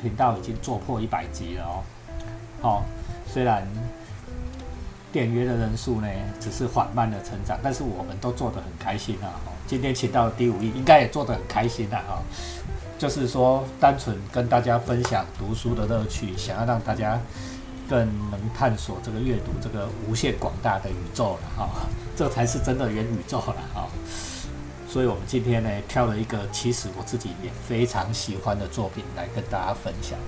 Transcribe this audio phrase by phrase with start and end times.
[0.00, 1.82] 频道已经做破一百集了哦。
[2.62, 2.82] 哦，
[3.26, 3.66] 虽然
[5.12, 6.08] 点阅的人数呢
[6.38, 9.28] 只是缓慢的成长，但是我们都做得很开心啊。
[9.46, 12.02] 哦，今天请到第五亿，应该也做得很开心啊。
[12.08, 12.22] 哈，
[12.98, 17.20] 就是说单纯跟大家分享读书的乐趣，想要让大家
[17.88, 17.98] 更
[18.30, 21.68] 能探索这个阅读这个无限广大的宇宙了哈。
[22.16, 23.88] 这才是真的元宇宙了哈。
[24.88, 30.18] 所以我们今天呢挑了一个其实我自己也非常喜欢的作品来跟大家分享。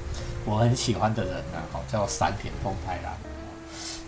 [0.44, 3.12] 我很喜欢的人呢，哦，叫山田丰太郎。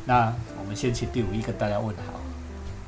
[0.04, 2.20] 那我们先请第五一跟大家问好。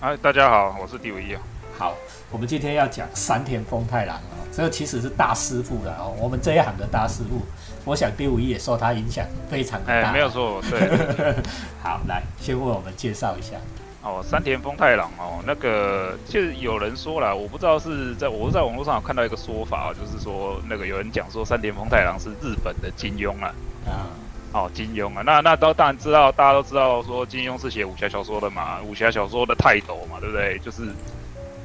[0.01, 1.41] 哎，大家好，我是第五一啊。
[1.79, 1.95] 好，
[2.31, 7.41] 我们今天要讲山田丰太郎啊，这个其实是大师傅了哦，我们这一行的大师傅。
[7.85, 9.93] 我想第五一也受他影响非常大。
[9.93, 11.35] 哎，没有错，对。
[11.83, 13.57] 好，来先为我们介绍一下。
[14.05, 23.55] 哦，山田丰太郎哦，那个就是有人说了，我不知道是在我是在网络上有看到一个说法，就是说那个有人讲说山田丰太郎是日本的金庸啊。
[23.87, 24.13] 啊。
[24.53, 30.59] 哦，金庸啊，那那都当然知道，大家都知道说金庸是写武侠小说的嘛，武侠小说的泰斗嘛，对不对？
[30.59, 30.83] 就是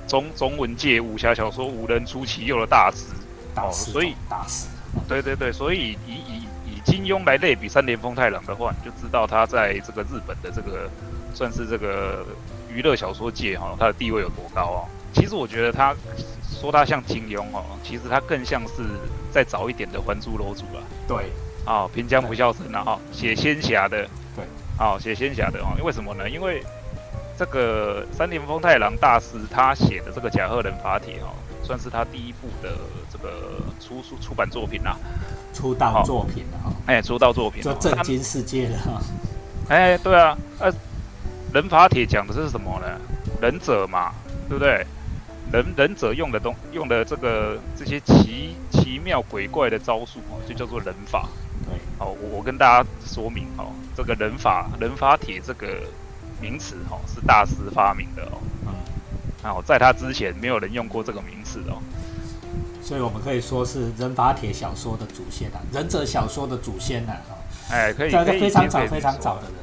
[0.07, 3.05] 中中文界武侠小说无人出其右的大师。
[3.53, 3.91] 大师。
[3.91, 4.69] 所以大师。
[5.09, 10.89] 对对对，所以以以以金庸来类比山田丰太郎的话，你就知道他在这个日本的这个。
[11.33, 12.25] 算是这个
[12.73, 14.85] 娱乐小说界哈，他的地位有多高啊？
[15.11, 15.95] 其实我觉得他
[16.61, 18.83] 说他像金庸哦，其实他更像是
[19.31, 20.83] 再早一点的《还珠楼主》啊。
[21.07, 21.31] 对，
[21.65, 24.07] 啊，平江不孝神啊，哈，写仙侠的。
[24.35, 24.45] 对，
[24.77, 26.29] 啊，写仙侠的哦，为什么呢？
[26.29, 26.63] 因为
[27.37, 32.75] 这个三田丰太郎大师他写的这个《甲贺忍法帖》哦，算是他第一部的
[33.11, 34.95] 这个出出出版作品啦，
[35.55, 39.01] 出道作品啊，哎，出道作品，就震惊世界了哈。
[39.69, 40.71] 哎，对啊，呃。
[41.53, 42.87] 人法帖讲的是什么呢？
[43.41, 44.11] 忍者嘛，
[44.47, 44.85] 对不对？
[45.51, 51.27] 忍忍者用的东用的这个这些奇奇妙鬼怪的招数哦，就叫做忍法。
[51.65, 55.67] 对，好，我我跟大家说明哦，这个人法人法帖这个
[56.39, 58.37] 名词哦，是大师发明的哦。
[58.67, 58.73] 嗯。
[59.41, 61.81] 好，在他之前没有人用过这个名词哦。
[62.83, 67.13] 所以我们可以说是人法帖小说的祖先啊，忍者小说的祖先呐。
[67.71, 69.58] 哎，可以，可以，非常早非常早的人。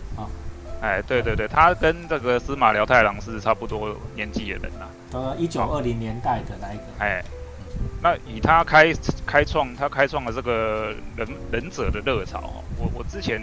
[0.80, 4.86] 哎，对对对，他跟这个司马辽太郎是差不多年纪的人呐。
[5.12, 6.82] 呃，一九二零年代的那一个。
[6.98, 7.24] 哎，
[8.02, 8.92] 那以他开
[9.26, 12.64] 开创，他开创了这个忍忍者的热潮哦。
[12.78, 13.42] 我我之前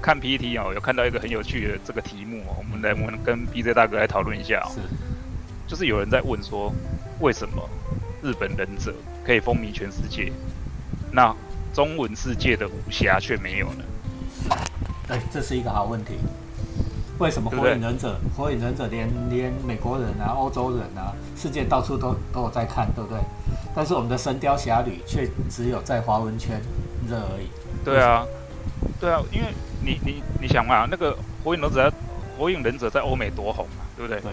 [0.00, 4.72] 看 PPT 哦，有看到一个很有趣的这个题目哦，我们来我们跟 BJ 大哥来讨论一下哦。
[4.74, 4.80] 是。
[5.68, 6.72] 就是有人在问说，
[7.20, 7.68] 为什么
[8.22, 8.92] 日本忍者
[9.24, 10.32] 可以风靡全世界，
[11.12, 11.36] 那
[11.72, 13.84] 中文世界的武侠却没有呢？
[15.10, 16.14] 对，这是一个好问题。
[17.18, 18.16] 为什么火影忍者？
[18.36, 23.18] 火影忍者连连美国人啊、欧洲人啊，世界到处都都有在看，对不对？
[23.74, 26.62] 但是我们的神雕侠侣却只有在华文圈
[27.08, 27.48] 热而已。
[27.84, 28.24] 对啊，
[29.00, 29.48] 对啊，因为
[29.84, 31.92] 你你你想嘛，那个火影忍者，
[32.38, 34.20] 火影忍者在欧美多红啊，对不对？
[34.20, 34.30] 对，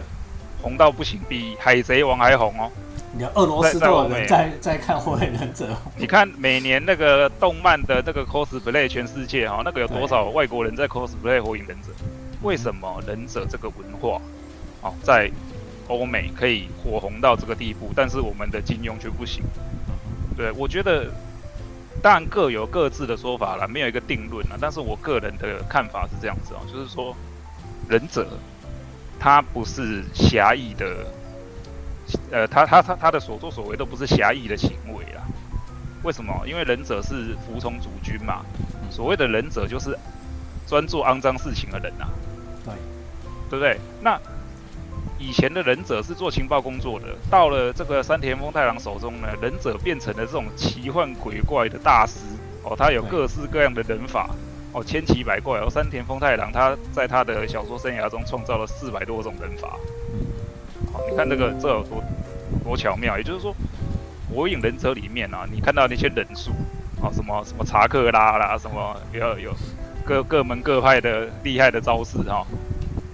[0.62, 2.70] 红到不行，比海贼王还红哦。
[3.18, 5.76] 你俄罗斯都有人在在看火影忍者。
[5.98, 11.90] 你看每年那个动漫的那个 cosplay 全世界哈，那个有多少外国人在 cosplay 火影忍者？
[12.44, 14.22] 为什么忍者这个文化，
[14.82, 15.32] 哦，在
[15.88, 19.44] 欧美可以火红到这个地步，但是我们的金庸却不行？
[20.38, 21.08] 对，我觉得
[22.04, 24.58] 当然各有各自的说法了，没有一个定论了。
[24.62, 27.16] 但是我个人的看法是这样子哦，就是说
[27.90, 28.28] 忍者
[29.20, 31.04] 他不是狭义的。
[32.32, 35.24] 呃，他他他他的所作所为都不是侠义的行为啊？
[36.04, 36.34] 为什么？
[36.48, 38.46] 因为忍者是服从主君嘛。
[38.90, 39.98] 所谓的忍者就是
[40.66, 42.08] 专做肮脏事情的人呐。
[42.64, 42.74] 对，
[43.50, 43.80] 对不对？
[44.02, 44.20] 那
[45.20, 52.20] 以前的忍者是做情报工作的，到了这个山田丰太郎手中呢，忍者变成了这种奇幻鬼怪的大师
[52.64, 54.30] 哦，他有各式各样的忍法
[54.72, 55.70] 哦，千奇百怪哦。
[55.70, 59.78] 山田丰太郎他在他的小说生涯中创造了四百多种忍法。
[61.10, 62.04] 你看这个这有多
[62.64, 63.56] 多巧妙，也就是说，
[64.34, 66.52] 火影忍者里面啊，你看到那些忍术
[67.02, 69.54] 啊，什么什么查克拉啦，什么有有
[70.06, 72.46] 各各门各派的厉害的招式哈，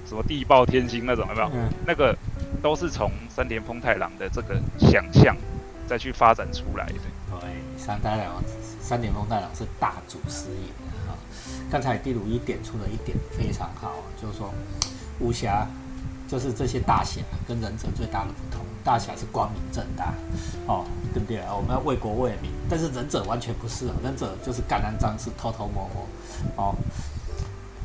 [0.08, 1.50] 什么地爆天星那种有没有？
[1.86, 2.16] 那个
[2.62, 5.36] 都是从山田丰太郎的这个想象
[5.88, 6.94] 再去发展出来的。
[7.42, 8.44] 对，山太郎
[8.82, 10.70] 山田丰太郎是大祖师爷
[11.08, 11.18] 啊。
[11.70, 14.54] 刚才第五一点出了一点非常好，就是说
[15.20, 15.68] 武侠。
[16.34, 20.12] 就是这些大侠跟忍者最大的不同，大侠是光明正大，
[20.66, 20.84] 哦，
[21.14, 21.40] 对不对？
[21.56, 26.08] 我们要为国为民，但是忍者完全不是，忍者就是干肮脏事、偷偷摸摸，
[26.56, 26.76] 哦，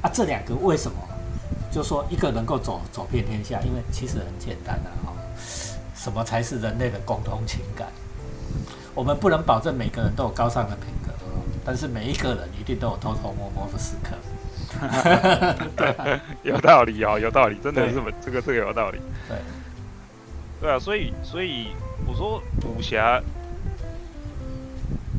[0.00, 0.96] 啊，这两个为什么？
[1.70, 5.12] 就说一个能够走走遍天下，因为其实很简单的哈，
[5.94, 7.88] 什么才是人类的共同情感？
[8.94, 11.12] 我们不能保证每个人都有高尚的品格，
[11.66, 14.16] 但是每一个人一定都有偷偷摸摸的时刻。
[16.42, 17.92] 有道理哦，有道理，真的对。
[17.92, 18.98] 是这个这个有道理。
[19.28, 19.36] 对，
[20.60, 21.68] 对啊，所以所以
[22.06, 23.20] 我说武侠，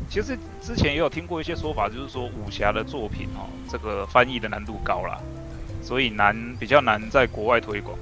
[0.08, 5.18] 其实之前也有听过一些说法，就是说武侠的作品哦，这个翻译的难度高啦，
[5.82, 7.98] 所以难比较难在国外推广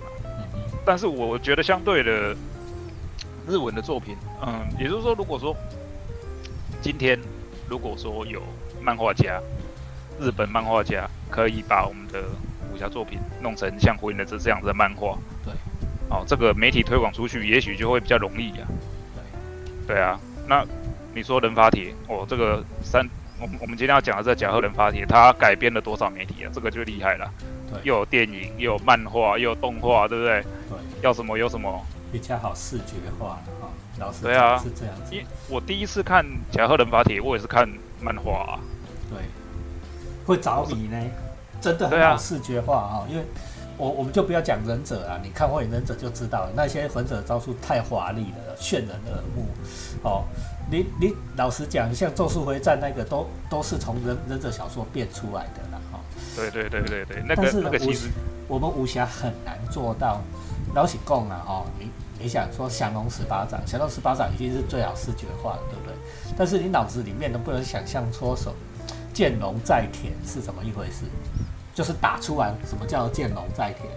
[0.84, 2.34] 但是我觉得相对的，
[3.46, 4.16] 日文的作品，
[4.46, 5.54] 嗯，也就是说，如果说
[6.80, 7.18] 今天
[7.68, 8.42] 如果说有
[8.80, 9.40] 漫画家，
[10.18, 12.22] 日本漫画家可以把我们的
[12.72, 15.52] 武侠作品弄成像《火影忍者》这样子的漫画，对，
[16.10, 18.66] 哦，这个媒体推广出去，也许就会比较容易啊。
[19.86, 20.64] 对，对啊，那
[21.14, 23.08] 你说人发帖哦，这个三，
[23.40, 26.50] 我们我们今天要讲的这甲贺人发帖，它改编了多少媒体啊？
[26.52, 27.30] 这个就厉害了，
[27.70, 30.42] 对，又有电影，又有漫画，又有动画，对不对？
[30.68, 31.84] 对，要什么有什么。
[32.10, 33.68] 比较好视觉化哈。
[33.98, 37.68] 老师对啊是这样子因，我第一次看甲贺人法帖，我也是看
[38.00, 38.60] 漫画、啊。
[39.10, 39.18] 对，
[40.28, 41.00] 会着迷呢，
[41.58, 43.24] 真的很好视觉化啊、因为
[43.78, 49.46] 我我们就不要讲忍者啊，你看火影忍者就知道了，那些忍者招数太华丽了，炫人耳目
[50.02, 50.24] 哦。
[50.70, 55.98] 你你老实讲，像《咒术回战》那个都都是从忍忍者小说变出来的啦哈、
[56.36, 58.10] 对对对对对，那但个是那个其实
[58.46, 60.20] 我们武侠很难做到。
[60.74, 65.94] 老实讲啊，哦，你你想说降龙十八掌，降龙十八掌已经是最好视觉化的，对不对？
[66.36, 68.52] 但是你脑子里面能不能想象出什么
[69.18, 71.02] 见龙在田是怎么一回事？
[71.74, 73.88] 就是打出来什么叫见龙在田？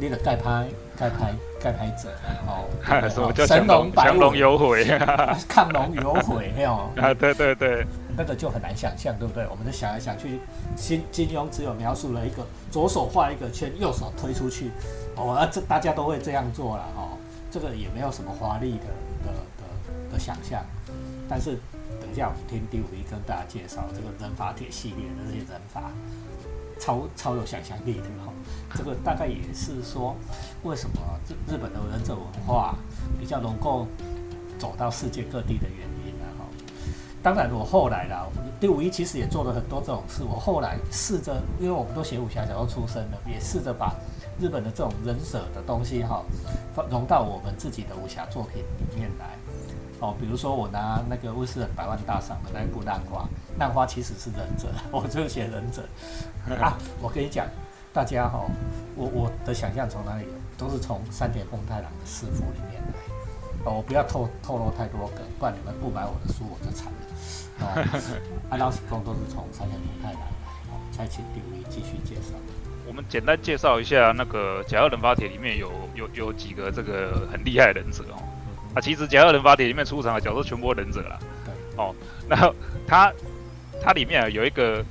[0.00, 0.66] 你的盖拍
[0.96, 2.08] 盖拍盖拍者
[2.46, 2.64] 哦，
[3.10, 4.84] 什么哦叫降龙神龙摆尾，降龙有悔
[5.46, 7.12] 亢龙有悔，没 有，啊？
[7.12, 7.84] 对对对，
[8.16, 9.46] 那个就很难想象，对不对？
[9.50, 10.40] 我们就想来想去，
[10.74, 14.70] 金金庸只有描述了一个左手画一个圈，右手推出去，
[15.16, 17.12] 哦，那这大家都会这样做了哦，
[17.50, 18.86] 这个也没有什么华丽的
[19.26, 20.64] 的的的想象。
[21.28, 21.58] 但是
[22.08, 25.92] 等一下我们听第五一跟大家介绍这个人法帖系列的这些人法，
[26.80, 28.32] 超超有想象力的哈、
[28.74, 30.16] 这个大概也是说，
[30.62, 30.96] 为什么
[31.28, 32.74] 日日本的忍者文化
[33.20, 33.86] 比较能够
[34.58, 36.24] 走到世界各地的原因呢？
[36.38, 36.46] 哈。
[37.22, 38.26] 当然，我后来啦，
[38.58, 40.22] 第五一其实也做了很多这种事。
[40.24, 43.94] 我后来试着，因为我们都写武侠小说出身的，也试着把
[44.40, 46.24] 日本的这种忍者的东西哈，
[46.90, 49.37] 融到我们自己的武侠作品里面来。
[50.00, 53.22] 哦，比如说我拿那个《威斯人百万大赏》的那一部《浪花》，
[53.58, 55.82] 浪花其实是忍者， 我就写忍者
[56.62, 56.78] 啊。
[57.00, 57.46] 我跟你讲，
[57.92, 58.44] 大家哈、
[58.94, 60.24] 我我的想象从哪里？
[60.56, 62.92] 都是从山田丰太郎的师傅里面来。
[63.64, 66.98] 哦，我不要透透露太多梗，不然你们不买我的书我就惨了。
[67.60, 67.66] 哦，
[68.50, 70.26] 安 老史公都是从山田丰太郎来。
[70.70, 72.34] 哦，再请第五一继续介绍。
[72.86, 78.18] 我们简单介绍一下那个甲贺人发帖里面有有有几个这个很厉害的忍者哦。
[78.74, 81.18] 啊，其实甲二人法帖里面出场的角色全部都忍者啦。
[81.44, 81.54] 对。
[81.82, 81.94] 哦，
[82.28, 82.54] 然后
[82.86, 83.12] 他
[83.82, 84.84] 他里面啊有一个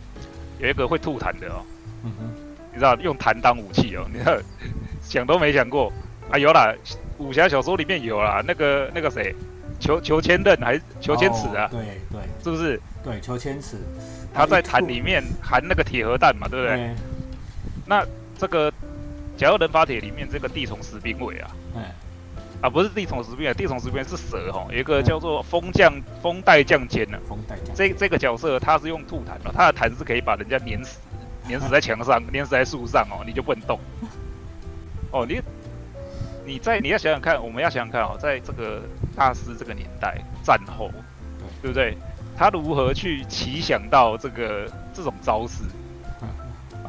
[0.59, 1.61] 有一个会吐痰的哦，
[2.03, 4.37] 嗯哼，你知道用痰当武器哦，你知道
[5.03, 5.91] 想都没想过
[6.31, 6.37] 啊？
[6.37, 6.73] 有啦，
[7.17, 9.35] 武侠小说里面有啦，那个那个谁，
[9.79, 11.65] 裘裘千仞还是裘千尺啊？
[11.65, 12.81] 哦对对是不是？
[13.03, 13.77] 对，裘千尺。
[14.33, 16.75] 他在痰里面含那个铁核弹嘛，对不对？
[16.75, 16.95] 对，
[17.85, 18.05] 那
[18.37, 18.71] 这个
[19.35, 21.81] 甲二人法帖里面这个地虫石兵卫啊，嗯，
[22.61, 27.17] 啊不是地虫石兵卫，地虫石变是蛇哈，有一个叫做风降风带降尖呢。
[27.27, 27.75] 风带将。
[27.75, 30.99] 这这个角色他是用吐痰的，他的痰是可以把人家碾死，
[31.47, 33.79] 碾死在墙上，碾死在树上哦，你就不能动。
[35.11, 35.41] 哦，你
[36.45, 38.81] 你在你要想想看，我们要想想看哦，在这个
[39.15, 40.89] 大师这个年代战后，
[41.61, 41.97] 对不对？
[42.35, 45.63] 他如何去奇想到这个这种招式？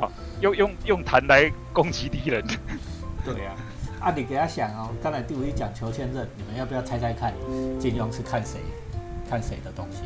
[0.00, 0.08] 啊，
[0.40, 2.44] 用用用痰来攻击敌人。
[3.24, 3.56] 对呀、啊，
[4.14, 7.32] 你给他想哦，刚才第五一讲求签证，你们要不要猜猜看，
[7.78, 8.60] 金庸是看谁
[9.28, 10.02] 看谁的东西，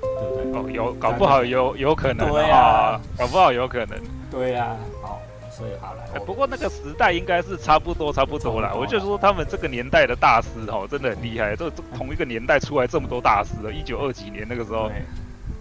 [0.00, 0.60] 对不对？
[0.60, 3.98] 哦，有搞不好有有可能对啊啊，搞不好有可能。
[4.30, 8.70] 对呀、好，所以好了，哎我不过那个时代应该是差不多差不多啦。
[8.70, 11.56] 多啦我就说他们这个年代的大师哦，真的很厉害。
[11.56, 14.90] 这这同一个年代出来这么多大师了，一九二几年那个时候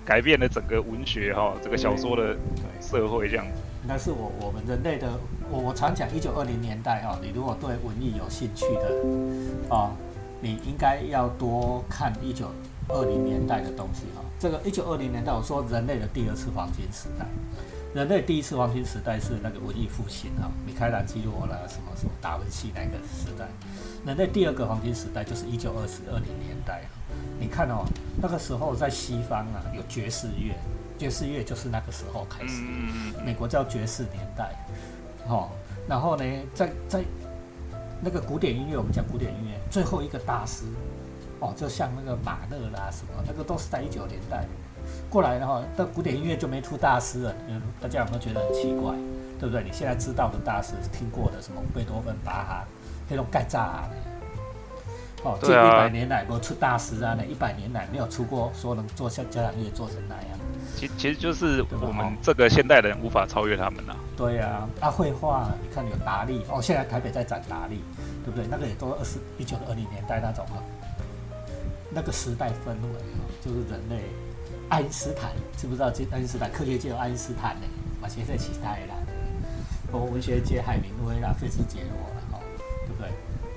[0.06, 3.62] 改变了整个文学哈，这个小说的对，社会这样子。
[3.88, 5.10] 但是我我们人类的，
[5.50, 9.92] 我我常讲一九二零年代哈、你如果对文艺有兴趣的啊、
[10.42, 12.48] 你应该要多看一九
[12.90, 17.26] 二零年代的东西哈、这个一九二零年代，我说人类的第二次黄金时代，
[17.94, 23.48] 人类第一次黄金时代是那个文艺复兴哈、米开朗基罗啦，什么什么达文西那个时代。
[24.06, 26.84] 人类第二个黄金时代就是一九二四二零年代。
[27.40, 27.86] 你看哦，
[28.22, 30.54] 那个时候在西方啊有爵士乐，
[30.98, 32.62] 爵士乐就是那个时候开始。
[32.62, 34.52] 嗯，美国叫爵士年代，
[35.28, 35.50] 哦，
[35.88, 36.24] 然后呢，
[36.54, 37.04] 在在
[38.02, 40.66] 那个古典音乐，我们讲古典音乐，最后一个大师
[41.40, 44.46] 哦，就像那个马勒啦什么，那个都是在一九年代
[45.10, 47.36] 过来的话，那古典音乐就没出大师了。
[47.48, 48.94] 嗯，大家有没有觉得很奇怪？
[49.40, 49.64] 对不对？
[49.64, 52.66] 你现在知道的大师听过的什么贝多芬、巴哈，
[53.08, 53.84] 那种盖炸
[55.24, 60.40] 哦，这一百年来没出大师啊，那一百年来没有出过说能做像交响乐做成那样。
[60.78, 63.96] 其其实就是我们这个现代人无法超越他们呐。
[64.16, 67.82] 对呀，啊，绘画，你看有达利哦，现在台北在展达利，
[68.24, 68.46] 对不对？
[68.48, 70.62] 那个也都二十一九二零年代那种啊，
[71.90, 74.04] 那个时代氛围啊，就是人类。
[74.70, 75.90] 爱因斯坦知不知道？
[75.90, 77.66] 这爱因斯坦科学界有爱因斯坦呢，
[78.00, 78.94] 嘛现在其他的啦，
[79.92, 82.40] 包括文学界海明威啦、费兹杰罗啦，哦，
[82.86, 83.10] 对不对？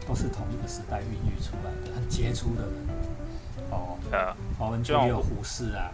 [0.08, 2.72] 都是同一个时代孕育出来的，很杰出的人。
[3.70, 5.92] 哦，呃，华文界也有胡适啊。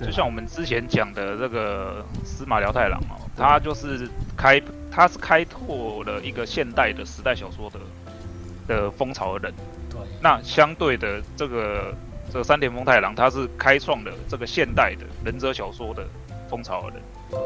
[0.00, 7.80] 就像我们之前讲的这个司马辽太郎哦，他就是开，他是开拓了一个现代的时代小说的
[8.68, 9.54] 的风潮的人。
[9.90, 9.98] 对。
[10.22, 11.92] 那相对的这个
[12.32, 16.06] 这个山田丰太郎，他是开创了这个现代的忍者小说的
[16.48, 17.02] 风潮的人。
[17.30, 17.38] 对。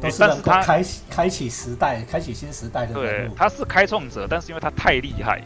[0.00, 2.94] 但是他开开启时代，开启新时代的。
[2.94, 5.42] 对，他是开创者，但是因为他太厉害。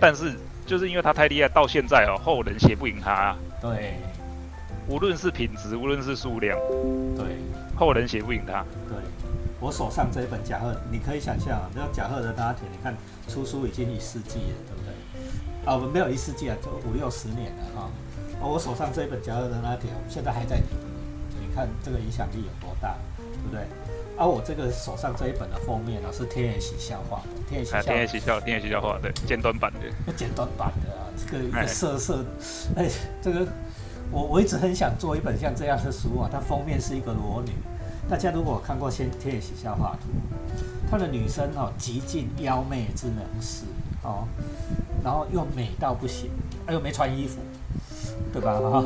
[0.00, 0.34] 但是
[0.66, 3.36] 就是因为他太厉害，到现在哦，后人写不赢他。
[3.60, 3.94] 对。
[4.88, 6.58] 无论是品质，无论是数量，
[7.14, 7.36] 对，
[7.76, 8.64] 后人写不赢他。
[8.88, 8.96] 对，
[9.60, 12.96] 我手上这一本甲贺，你可以想象啊，这甲贺的拉铁，你看
[13.28, 15.66] 出书已经一世纪了，对不对？
[15.66, 17.90] 啊，我们没有一世纪啊，就五六十年了哈。
[18.40, 20.76] 啊，我手上这一本甲贺的拉铁，现在还在读，
[21.38, 23.60] 你看这个影响力有多大，对不对？
[24.16, 32.24] 啊，我这个手上这一本的封面呢，是天野喜孝画的，天野喜孝，天野喜孝，天野喜孝画的简短版的，简短版的啊，这个一个色色，
[32.74, 32.88] 哎，
[33.20, 33.46] 这个。
[34.10, 37.52] 我我一直很想做一本像这样的书啊，它封面是一个裸女。
[38.08, 40.08] 大家如果看过《先天野喜孝画图》，
[40.90, 43.64] 她的女生哦，极尽妖媚之能事
[44.02, 44.26] 哦，
[45.04, 46.30] 然后又美到不行，
[46.70, 47.38] 又没穿衣服，
[48.32, 48.58] 对吧？
[48.58, 48.82] 哈，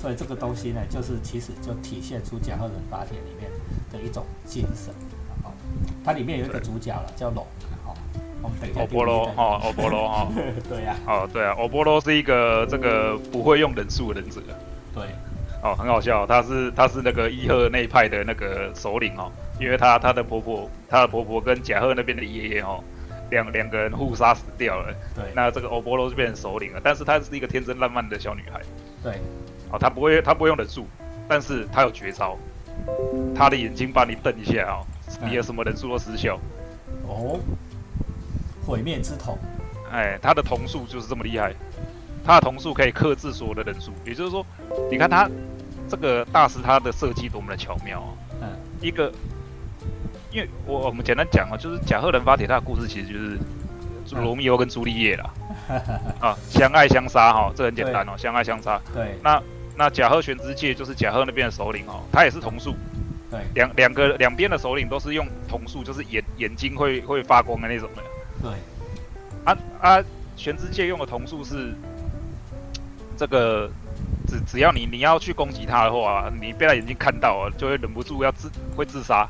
[0.00, 3.50] 所以这个东西呢，就是其实就体现出《甲贺忍法帖》里面
[3.92, 4.94] 的一种精神。
[5.44, 5.52] 哦，
[6.02, 7.44] 它里面有一个主角了，叫龙。
[8.78, 10.28] 欧波罗哈，欧波罗哈，
[10.68, 14.40] 对呀，哦对啊，欧波罗是一个这个不会用忍术的忍者，
[14.94, 15.04] 对，
[15.62, 22.82] 哦很好笑，他是他是那个伊贺那一派的那个首领哦，因为他他的婆婆，他的婆婆跟甲贺那边的爷爷哦，
[23.30, 28.60] 两两个人互杀死掉了，对，那这个欧波罗就变成首领了，但是她是一个天真烂漫的小女孩，
[29.02, 29.14] 对，
[29.70, 30.86] 哦她不会她不会用忍术，
[31.26, 32.36] 但是她有绝招，
[33.34, 34.86] 她的眼睛把你瞪一下哦，
[35.26, 36.38] 你有什么忍术都失效，
[37.08, 37.40] 哦。
[38.66, 39.38] 毁灭之瞳，
[39.92, 41.54] 哎，他的瞳术就是这么厉害，
[42.24, 44.44] 他的瞳术可以克制所有的人数，也就是说，
[44.90, 45.30] 你看他
[45.88, 48.08] 这个大师他的设计多么的巧妙啊！
[48.42, 48.48] 嗯，
[48.80, 49.12] 一个，
[50.32, 55.30] 因为我我们简单讲啊，就是贾贺人发帖他的故事其实就是罗密欧跟朱丽叶啦，
[56.18, 58.80] 啊，相爱相杀哈，这很简单哦，相爱相杀。
[58.92, 59.40] 对，那
[59.76, 62.74] 那贾贺玄之介就是贾贺那边的首领哦，他也是瞳术。
[63.30, 68.02] 对，两两个两边的首领都是用瞳术，就是眼眼睛会会发光的那种的。
[68.42, 68.50] 对，
[69.44, 70.04] 啊啊，
[70.36, 71.74] 玄之界用的瞳术是
[73.16, 73.70] 这个，
[74.28, 79.28] 只只要你你要去攻击他的话，你被他眼睛看到啊，就会忍不住要自会自杀。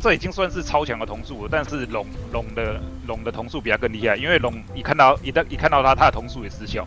[0.00, 6.86] 这已经算是超强的瞳术了，但是龙龙的龙的瞳术比他更厉害，因为龙一看到一旦一看到他，他的瞳术也失效。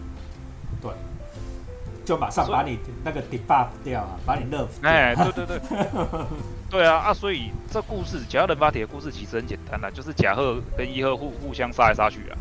[0.80, 0.92] 对，
[2.08, 4.68] 就马上把你那个 debuff 掉啊，把你 nerf。
[4.82, 5.60] 哎，对对对。
[6.70, 12.34] 对 啊啊，所以这故事甲贺忍法帖的故事其实很简单啦，就是甲贺跟伊贺互互相杀来杀去啊，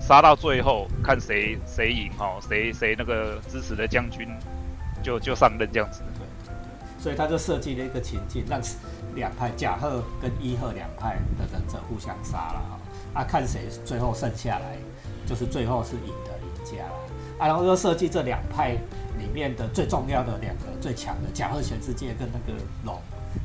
[0.00, 4.28] 杀到最后看谁谁赢哈，谁谁那个支持的将军
[5.04, 6.02] 就就上任这样子。
[6.18, 8.60] 对对，所以他就设计了一个情境，让
[9.14, 12.60] 两派甲贺跟伊贺两派的忍者互相杀了
[13.14, 14.76] 哈，啊看谁最后剩下来，
[15.26, 17.05] 就是最后是赢的赢家了
[17.38, 18.72] 啊，然后又设计这两派
[19.18, 22.98] 里面的最重要的两个最强的甲贺全世界跟那个龙。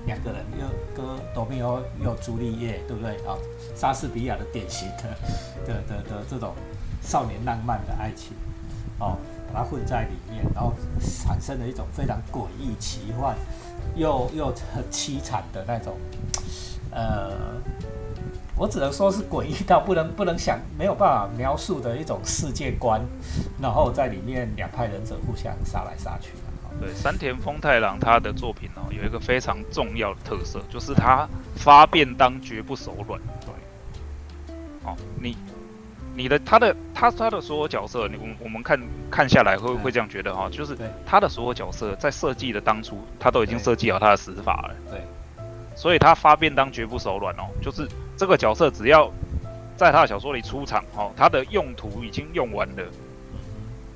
[0.06, 3.36] 两个人又跟多米欧又朱丽叶，对不对啊？
[3.76, 5.04] 莎士比亚的典型的
[5.68, 6.54] 的的的这种
[7.04, 8.32] 少年浪漫的爱情，
[9.00, 9.18] 哦，
[9.54, 13.36] 把它混在里面，然后产生了一种非常诡异、奇幻
[13.94, 15.98] 又又很凄惨的那种，
[16.92, 17.36] 呃，
[18.56, 23.02] 我只能说是诡异到不能不能想没有办法描述的一种世界观，
[23.62, 26.32] 然后在里面两派忍者互相杀来杀去。
[26.80, 33.20] 对山田丰太郎他的作品哦，有一个非常重要的特色，就是他发便当绝不手软。
[33.46, 34.54] 对，
[34.84, 35.38] 哦，你
[36.16, 38.80] 你的他的他他的所有角色，你我我们看
[39.12, 44.76] 看下来会会这样觉得哈，就是他的所有角色在设计的当初，他都已经设计好他的死法了。
[44.90, 45.02] 对，
[45.76, 47.88] 所以他发便当绝不手软哦，就是
[48.22, 49.12] 这个角色只要
[49.76, 52.84] 在他的小说里出场哦，他的用途已经用完了。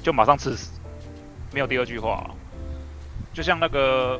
[0.02, 0.80] 就马上刺死，
[1.54, 2.28] 没有第二句话。
[3.32, 4.20] 就像那个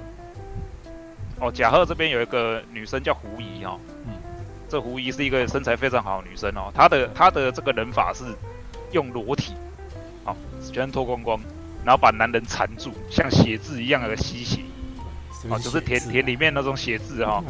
[1.40, 4.14] 哦，贾贺这边有一个女生叫胡怡哈，嗯，
[4.70, 8.26] 这胡怡是一个身材非常好的女生哦，她的她的这个人法是
[8.92, 9.56] 用裸体，
[10.24, 10.38] 好，
[10.72, 11.40] 全脱光光，
[11.84, 14.62] 然后把男人缠住，像写字一样的吸血，
[15.50, 17.44] 哦，就是田田里面那种写字哈，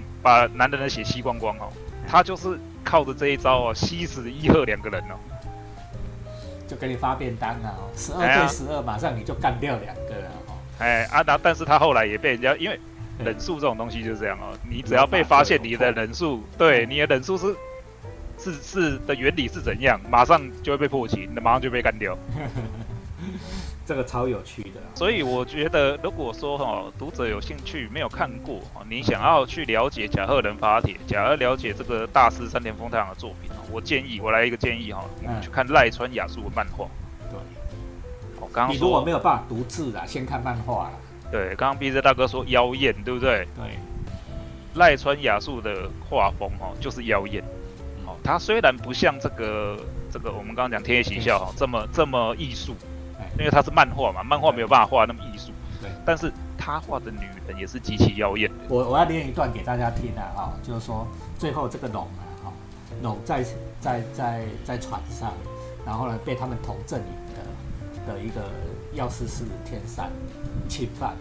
[0.00, 1.72] 把把男人的血吸光光哦，
[2.08, 5.14] 他就是靠着这一招哦，吸死一贺两个人哦。
[6.66, 10.54] 就给你发便当啊，十二对十二，马上你就干掉两个了哦。
[10.78, 12.80] 哎啊，那但是他后来也被人家，因为
[13.18, 17.54] 人数这种东西就是这样哦，你只要被发现你的人数，对你的人数是
[18.38, 22.16] 是是的原理是怎样，马上就会被破解，那马上就被干掉。
[23.86, 36.86] 这个超有趣的，所以我觉得，如果说哈读者有兴趣没有看过哈，你想要去了解甲贺人发帖，假如了解这个大师山田丰太郎的作品我建议我来一个建议哈，你去看赖川雅树的漫画。
[37.30, 37.38] 对，
[38.40, 40.92] 我刚刚你如果没有办法读字啦，先看漫画啦。
[41.30, 43.46] 对，刚刚 B Z 大哥说妖艳，对不对？
[43.54, 43.76] 对，
[44.76, 47.44] 赖川雅树的画风哈就是妖艳，
[48.06, 49.78] 哦，他虽然不像这个
[50.10, 52.74] 这个我们刚刚讲天野喜孝哈这么这么艺术。
[53.38, 55.50] 因为他是漫画嘛，漫画没有办法画那么艺术。
[55.82, 58.50] 对，但是他画的女人也是极其妖艳。
[58.68, 61.06] 我我要念一段给大家听啊，哈，就是说
[61.38, 62.52] 最后这个龙啊，哈，
[63.02, 63.44] 龙在
[63.80, 65.32] 在在在船上，
[65.84, 67.06] 然后呢被他们同阵营
[68.06, 68.42] 的的一个
[68.92, 70.10] 药师寺天山
[70.68, 71.14] 侵犯，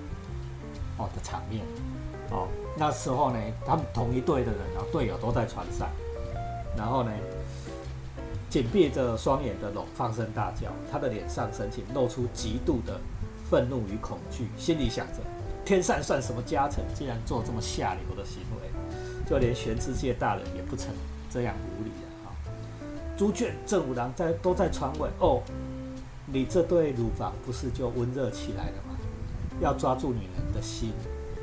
[0.97, 1.65] 哦的场面，
[2.29, 5.89] 哦，那时候呢，他们同一队的人啊，队友都在船上，
[6.77, 7.11] 然后呢。
[8.53, 13.01] 紧闭着双眼的龙放声大叫，他的脸上神情露出极度的
[13.49, 15.23] 愤怒与恐惧，心里想着：
[15.65, 18.69] 天上算什么家臣，竟然做这么下流的行为？
[19.27, 20.93] 就连玄之界大人也不曾
[21.31, 22.29] 这样无礼啊！
[22.29, 22.31] 哈，
[23.17, 25.41] 朱卷、正五郎在都在传闻哦，
[26.27, 28.95] 你这对乳房不是就温热起来了吗？
[29.61, 30.93] 要抓住女人的心，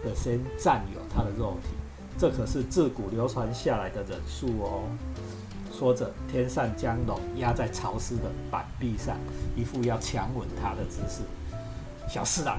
[0.04, 1.70] 得先占有她的肉体，
[2.16, 4.84] 这可是自古流传下来的忍术哦。
[5.80, 9.16] 说着，天上将龙压在潮湿的板壁上，
[9.56, 11.22] 一副要强吻他的姿势。
[12.06, 12.58] 小四郎，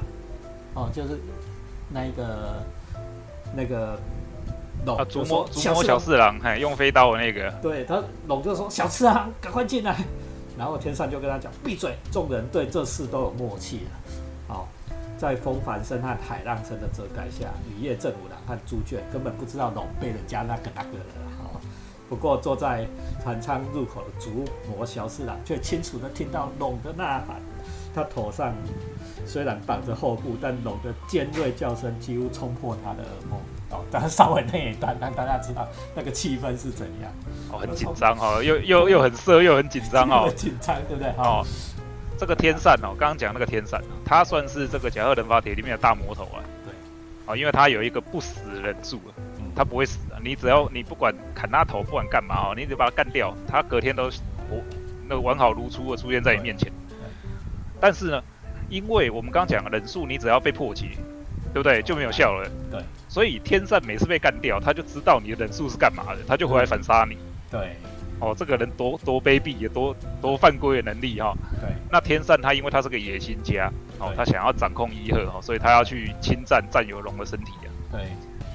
[0.73, 1.19] 哦，就是
[1.87, 2.63] 那个
[3.55, 3.95] 那个
[4.87, 7.51] 龙，啊，逐摸逐摸小四郎，嘿，用飞刀的那个。
[7.61, 10.03] 对他，龙就说：“小四郎， 赶快进来。”
[10.57, 13.91] 然后天上就跟他讲：“闭嘴！”众人对这事都有默契了。
[14.47, 14.67] 好，
[15.19, 21.05] 在风帆声和海浪声的遮盖下，雨夜正午郎和猪圈根本不知道龙被人家那个那个了。
[22.11, 22.85] 不过坐在
[23.23, 27.37] 船舱入口的竹魔小四郎却清楚地听到龙的呐喊。
[27.95, 28.53] 他头上
[29.25, 33.39] 虽然绑着厚布，但龙的尖锐叫声几乎冲破他的耳膜。
[33.69, 37.09] 哦，但是稍微那一段让大家知道那个气氛是怎样。
[37.49, 40.29] 哦，很紧张哦，又又又很色，又很紧张哦。
[40.35, 41.13] 紧张，对不对？
[41.17, 41.45] 哦，
[42.19, 46.43] 这个天扇哦，刚刚讲那个天扇，它算是这个甲贺人法帖里面的大魔头啊。
[46.65, 46.73] 对。
[47.25, 49.15] 哦，因为它有一个不死忍术啊。
[49.53, 54.03] 他不会死的，你只要你不管砍他头，不管干嘛哦，你只把他干掉，他隔天都
[54.49, 54.61] 我
[55.07, 56.71] 那个完好如初的出现在你面前。
[57.79, 58.23] 但是呢，
[58.69, 60.89] 因为我们刚刚讲忍术，你只要被破解，
[61.53, 61.81] 对不对？
[61.81, 62.49] 就没有效了。
[62.69, 62.81] 对。
[63.09, 67.17] 所以天善每次被干掉，他就知道你的忍术是干嘛的，他就回来反杀你。
[67.49, 67.75] 对。
[68.19, 71.33] 哦，这个人多多卑鄙，也多多犯规的能力哈。
[71.59, 71.71] 对。
[71.91, 77.67] 那天善他因为他是个野心家，哦，他想要掌控伊贺哦，所以他要去侵占占有龙的身体啊。
[77.91, 78.01] 对。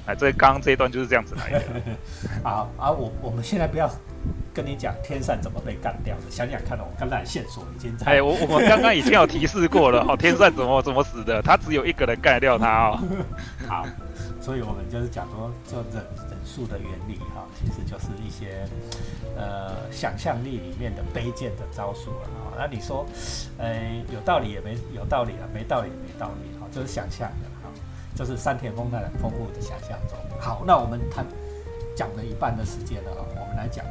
[0.07, 1.61] 哎，这刚刚这一段就是这样子来的。
[2.43, 3.89] 好，啊，我我们现在不要
[4.53, 8.05] 跟你讲天善怎么被干掉的，想想看哦，刚才线索已经在。
[8.05, 12.99] 哎，我我们刚刚已经有提示过了，哦，天善怎么怎么死的，他只有一个人干掉他哦。
[13.67, 13.85] 好，
[14.39, 18.65] 所以我们就是讲说，就忍忍术的原理哈，其实就是一些
[19.35, 22.55] 呃想象力里面的卑贱的招数了啊。
[22.57, 23.05] 那你说，
[23.57, 27.56] 呃，有道理也没有道理啊，没道理也没道理哈，就是想象的。
[28.17, 30.17] 就是山田丰太郎丰富的想象中。
[30.39, 31.23] 好，那我们谈
[31.95, 33.85] 讲了一半的时间了啊，我们来讲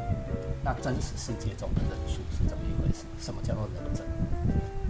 [0.65, 3.05] 那真实世界中的人数是怎么一回事？
[3.19, 4.03] 什么叫做忍者？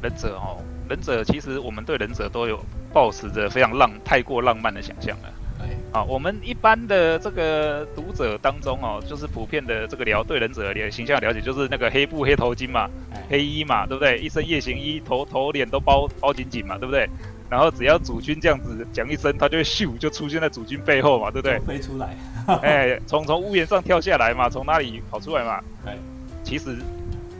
[0.01, 0.57] 忍者哦，
[0.89, 2.59] 忍者其实我们对忍者都有
[2.91, 5.33] 抱持着非常浪、太过浪漫的想象了。
[5.59, 12.89] 对，啊，我们一般的这个读者当中哦，就是普遍的这个了对忍者的形象了解，就是那个黑布黑头巾嘛，
[13.29, 14.17] 黑衣嘛，对不对？
[14.17, 17.07] 一身夜行衣，头头脸都包包紧紧嘛，对不对？
[17.49, 21.59] 然后只要主君这样子讲一声，他就会咻就出现在主君背后嘛，对不对？
[21.59, 22.15] 飞出来，
[22.61, 25.63] 哎，从从屋檐上跳下来嘛，从那里跑出来嘛？
[25.85, 25.97] 哎，
[26.43, 26.77] 其实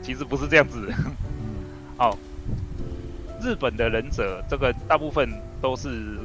[0.02, 0.90] 其实不是这样子。
[0.90, 1.14] 嗯，
[1.98, 2.16] 哦，
[3.42, 5.28] 日本的忍者这个大部分
[5.60, 6.18] 都是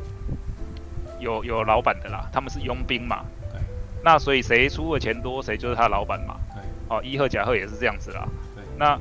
[1.19, 3.26] 有有老板的啦，他们是佣兵嘛。
[3.52, 3.60] 对。
[4.04, 6.36] 那所以谁出的钱多，谁就是他老板嘛。
[6.54, 6.63] 对。
[6.88, 8.28] 哦，伊贺甲贺也是这样子啦。
[8.56, 8.63] 对。
[8.78, 8.98] 那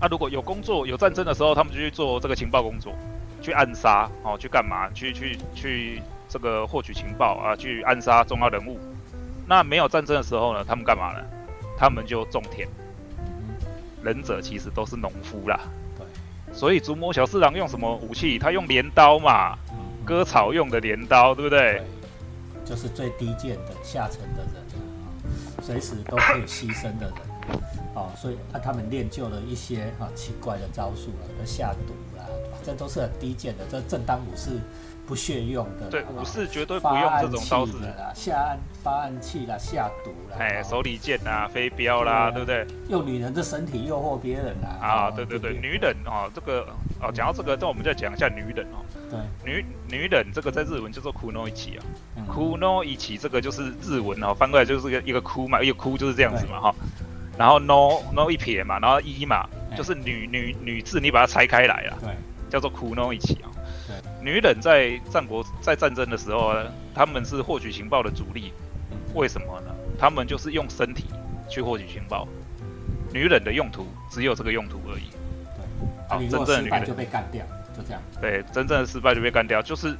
[0.00, 2.94] 啊，如果有工作有战争的时候，他们就去做这个情报工作，
[3.42, 4.88] 去暗杀哦，去干嘛？
[4.94, 8.78] 去去去这个获取情报啊，去暗杀重要人物。
[9.46, 11.24] 那没有战争的时候呢，他们干嘛呢？
[11.76, 12.68] 他们就种田。
[14.02, 15.58] 忍者其实都是农夫啦。
[15.96, 16.54] 对。
[16.54, 18.38] 所以竹魔小四郎用什么武器？
[18.38, 19.58] 他用镰刀嘛，
[20.04, 21.82] 割草用的镰刀，对不对？
[22.64, 25.08] 就是最低贱的下层的人啊，
[25.60, 27.27] 随时都可以牺牲的人。
[27.98, 32.24] 哦，所以啊，他们练就了一些哈奇怪的招数了，下毒啦，
[32.64, 34.60] 这都是很低贱的，这正当武士
[35.06, 35.88] 不屑用的。
[35.90, 42.66] 对，武士绝对不用这种招式啦，下暗发暗器啦，下毒啦，哎，手里剑啦，飞镖啦，对不对？
[42.88, 44.78] 用女人的身体诱惑别人啦。
[44.80, 46.66] 啊，对对对，女人哦，这个
[47.00, 48.78] 哦，讲到这个，那我们再讲一下女人哦。
[49.10, 51.80] 对，女女人这个在日文叫做 kuno 一起啊
[52.30, 56.74] ，kuno 一起这个就是日文哦，翻过来就是个一个哭嘛，一个哭就是这样子嘛哈。
[57.38, 62.10] 然后 no no 一撇嘛，然后一嘛，就是女女女字，你把它拆开来了，对，
[62.50, 63.46] 叫做 kuno 一起啊。
[63.86, 66.52] 对，女人在战国在战争的时候，
[66.92, 68.52] 他们是获取情报的主力，
[69.14, 69.72] 为什么呢？
[69.98, 71.04] 他们就是用身体
[71.48, 72.26] 去获取情报，
[73.12, 75.10] 女人的用途只有这个用途而已。
[75.56, 77.44] 对，好，真正的女人就被干掉，
[77.76, 78.02] 就这样。
[78.20, 79.96] 对，真正的失败就被干掉，就是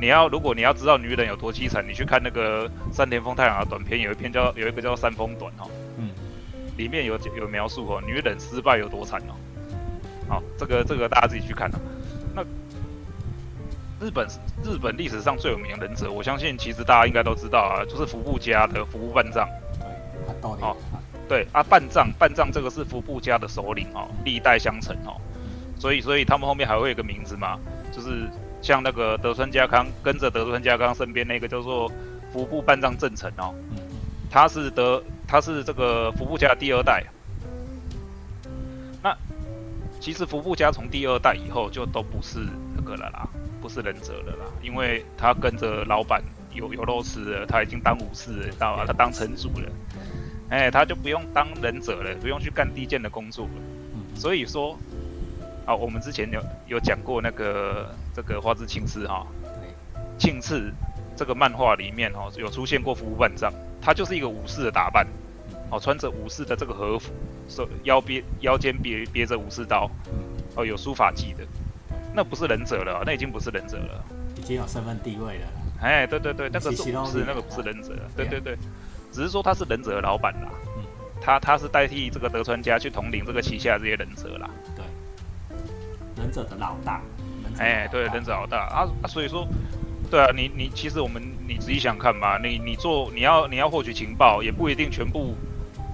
[0.00, 5.70] 你要如果你要知道女人有多凄惨，你去看那个山田丰太郎的短片，有一篇叫有一个叫山峰短哦。
[6.82, 6.84] 嗯。
[6.84, 9.32] 里面有有描述哦，女人失败有多惨哦。
[10.28, 11.78] 好，这个这个大家自己去看啊。
[12.34, 12.42] 那
[14.04, 14.26] 日本
[14.64, 19.48] 日本历史上最有名的忍者，我相信其实大家应该都知道啊，就是服部家的服部半藏。
[19.80, 20.76] 对，哦，
[21.28, 25.20] 对啊，半藏半藏这个是服部家的首领哦，历代相承哦。
[25.78, 27.58] 所以所以他们后面还会有个名字嘛，
[27.92, 28.28] 就是
[28.60, 31.90] 像那个德川家康跟着德川家康身边那个叫做
[32.32, 33.54] 服部半藏正成哦，
[34.30, 35.00] 他是德。
[35.32, 37.02] 他是这个服部家的第二代，
[39.02, 39.16] 那
[39.98, 42.40] 其实服部家从第二代以后就都不是
[42.76, 43.26] 那个了啦，
[43.62, 48.84] 不是忍者了啦，因为他跟着老板有有肉吃了，他已经当武士了，知道吧？
[48.86, 49.72] 他当城主了，
[50.50, 54.14] 哎，他就不用当忍者了，不用去干低贱的工作了。
[54.14, 54.78] 所以说，
[55.64, 59.26] 啊，我们之前有有讲过那个这个花之庆次哈，
[60.18, 60.70] 庆次
[61.16, 65.06] 这个漫画里面哦有出现过服部半藏，他就是一个武士的打扮。
[65.72, 67.10] 哦，穿着武士的这个和服，
[67.48, 69.90] 手腰别腰间别别着武士刀，
[70.54, 71.42] 哦，有书法记的，
[72.14, 74.04] 那不是忍者了，那已经不是忍者了，
[74.36, 75.46] 已经有身份地位了。
[75.80, 78.54] 哎，对对对，那个是武士，那个不是忍者，对对对，
[79.10, 80.84] 只是说他是忍者的老板啦，嗯
[81.22, 84.84] 他他是代替这个德川家去统领这个旗下这些忍者啦，对，
[86.22, 87.00] 忍者的老大，
[87.58, 89.48] 哎，对，忍者老大啊，所以说。
[90.10, 95.34] 对啊，你你其实我们你仔细想看嘛，你你做你要你要获取情报，也不一定全部。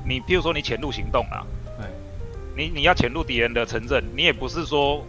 [0.09, 1.44] 你譬如说你潜入行动啦，
[1.77, 1.87] 对，
[2.57, 5.05] 你你要潜入敌人的城镇，你也不是说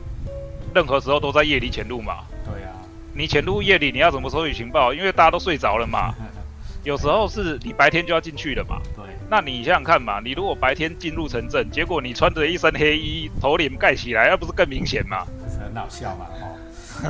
[0.76, 2.26] 任何时候都在夜里潜入嘛。
[2.44, 2.76] 对啊，
[3.14, 4.94] 你潜入夜里，你要怎么收集情报？
[4.94, 6.14] 因为大家都睡着了嘛。
[6.84, 8.82] 有时候是你白天就要进去的嘛。
[8.96, 15.26] 对，那你想想看嘛，你如果白天进入城镇，结果你穿着一身黑衣，头脸盖起来，那不是更明显吗？
[15.60, 16.56] 很搞笑嘛，哦。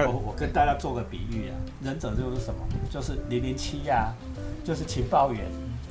[0.06, 2.60] 我我跟大家做个比喻啊，忍者就是什么？
[2.92, 4.14] 就是零零七呀，
[4.64, 5.46] 就是情报员，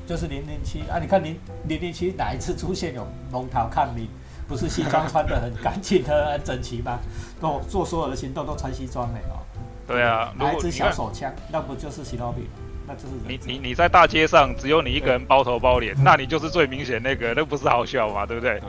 [0.08, 0.98] 就是零零七啊。
[0.98, 4.08] 你看零零零七哪一次出现有龙头看你，
[4.48, 6.98] 不是西装穿的很干净、很 整齐吗？
[7.40, 9.44] 都做所有的行动都穿西装的哦。
[9.86, 12.48] 对啊，拿一支小手枪，那不就是西罗比？
[12.86, 18.24] 那就是你你你在大街上只有你一个人包头包脸，那你就是最明显那个，那不是好笑吗？
[18.24, 18.58] 对不对？
[18.60, 18.68] 对。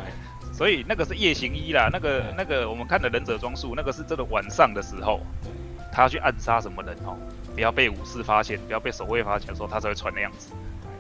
[0.54, 5.22] 所以那个是夜行衣啦，那个那个我们看的忍者装束，那个是真的晚上的时候，
[5.90, 7.16] 他要去暗杀什么人哦，
[7.56, 10.50] 不要被武士发现，不要被守卫发现的时候，他才会穿那样子。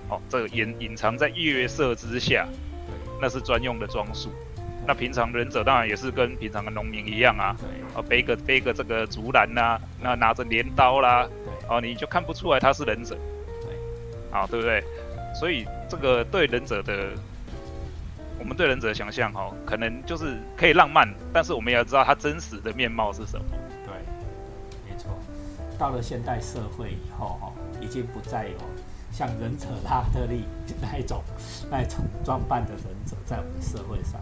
[0.09, 2.47] 哦，这个隐隐藏在月色之下，
[3.21, 4.29] 那是专用的装束。
[4.87, 7.55] 那平常忍者当然也是跟平常的农民一样啊，
[7.93, 11.27] 哦背个背个这个竹篮呐，那拿着镰刀啦，
[11.69, 13.15] 哦你就看不出来他是忍者，
[14.31, 14.83] 啊对不对？
[15.39, 17.09] 所以这个对忍者的。
[18.41, 23.45] 我们对忍者的想象，哈，可能就是可以浪漫，但是我们也要知道他真实的面貌是什么。
[23.85, 23.93] 对，
[24.89, 25.11] 没错。
[25.77, 28.55] 到了现代社会以后，哈，已经不再有
[29.11, 30.43] 像忍者拉特利
[30.81, 31.21] 那一种
[31.69, 34.21] 那一种装扮的忍者在我们的社会上。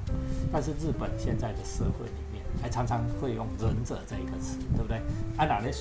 [0.52, 5.02] 但是日本现在的社会里面，还常常会用忍者这一个词，对不对？
[5.38, 5.72] 按哪类？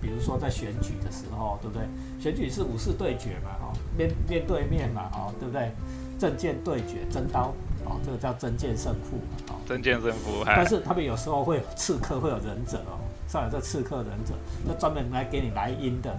[0.00, 1.86] 比如说在选举的时候，对不对？
[2.20, 5.72] 选举是武士对决嘛，哦，面面对面嘛，哦，对不对？
[6.18, 7.52] 正见对决，真刀。
[7.88, 10.42] 哦，这个叫真剑胜负嘛，哦，真剑胜负。
[10.44, 14.34] 但是他们有时候会有刺客，会有忍者哦，上有这刺客忍者，
[14.66, 16.12] 那专门来给你来阴的，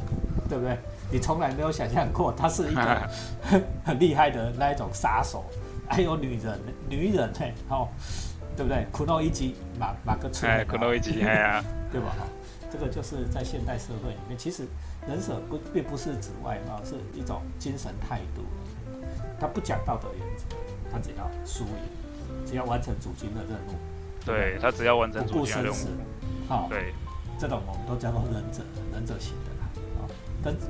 [0.48, 0.78] 对不对？
[1.12, 3.10] 你从来没有想象过，他是一个
[3.86, 5.46] 很厉害的那一种杀手。
[5.90, 7.88] 还有女人，女人嘿，哦，
[8.58, 8.86] 对不对？
[8.92, 12.08] 苦诺一击，马马克出，哎，苦诺一击，哎呀， 对吧？
[12.20, 12.26] 哈，
[12.70, 14.68] 这个就是在现代社会里面，其实
[15.08, 18.44] 人舍不并不是指外貌，是一种精神态度。
[19.40, 20.46] 他不讲道德原则，
[20.92, 23.78] 他只要输赢，只要完成主君的任务。
[24.26, 25.88] 对他只要完成主君的任务，
[26.50, 26.92] 好，对，
[27.40, 29.52] 这种我们都叫做忍者，忍者型的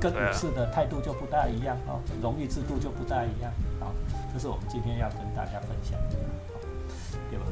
[0.00, 3.92] 跟股市的态度就不大一样哦，荣誉制度就不大一样，好，
[4.32, 6.16] 这是我们今天要跟大家分享的，
[6.52, 6.60] 好，
[7.30, 7.44] 对吧？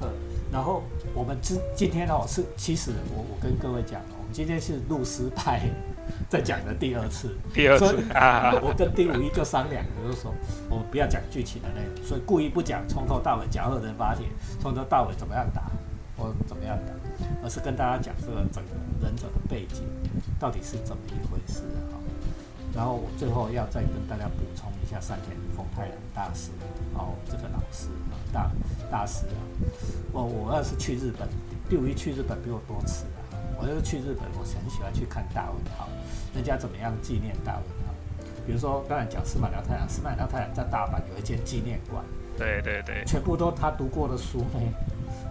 [0.00, 0.08] 呃，
[0.52, 0.82] 然后
[1.14, 5.62] 我们今今天哦是，其实我我跟各位讲，我们今天是露丝派。
[6.30, 10.32] 在讲的第二次， 第二次啊， 我跟丁五一就商量，就是说
[10.70, 14.24] 我们不要讲剧情的内容，所以故意不讲从头到尾讲二人发帖，
[14.58, 15.70] 从头到尾怎么样打
[16.16, 16.92] 我怎么样打，
[17.42, 19.82] 而是跟大家讲这个整个忍者的背景
[20.38, 21.96] 到底是怎么一回事啊。
[22.74, 26.50] 然后我最后要再跟大家补充一下山田丰太郎大师
[26.94, 28.50] 哦，这个老师啊，大
[28.90, 29.40] 大师啊，
[30.12, 31.28] 我我要是去日本，
[31.68, 33.24] 第五一去日本比我多次啊。
[33.60, 35.88] 我就是去日本，我很喜欢去看大文豪，
[36.32, 37.94] 人家怎么样纪念大文豪？
[38.46, 42.04] 比如说刚才讲司马辽太郎，司马辽太郎在大阪有一间纪念馆，
[42.36, 44.60] 对对对，全部都他读过的书呢，